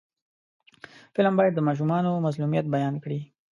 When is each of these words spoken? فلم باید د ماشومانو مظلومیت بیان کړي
فلم 1.13 1.33
باید 1.39 1.53
د 1.55 1.59
ماشومانو 1.67 2.23
مظلومیت 2.25 2.65
بیان 2.75 2.95
کړي 3.03 3.19